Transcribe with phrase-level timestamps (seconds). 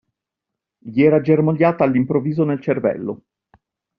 [0.79, 3.25] Gli era germogliata all'improvviso nel cervello.